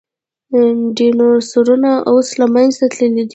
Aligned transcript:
ډیناسورونه 0.97 1.91
اوس 2.11 2.27
له 2.39 2.45
منځه 2.53 2.85
تللي 2.95 3.23
دي 3.27 3.29